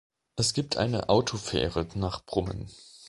[0.35, 2.71] Es gibt eine Autofähre nach Brummen.